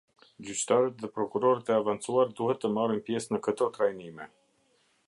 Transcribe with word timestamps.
Gjyqtarët 0.45 0.95
dhe 1.03 1.09
prokurorët 1.17 1.69
e 1.73 1.75
avancuar 1.83 2.35
duhet 2.41 2.63
të 2.65 2.73
marrin 2.79 3.05
pjesë 3.11 3.37
në 3.37 3.43
këto 3.51 3.71
trajnime. 3.79 4.33